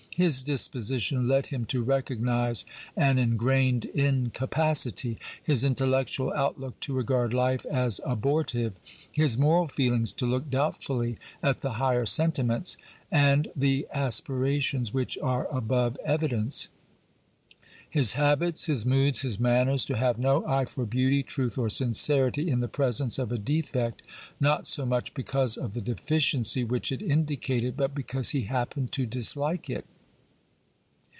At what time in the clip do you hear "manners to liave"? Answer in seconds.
19.39-20.17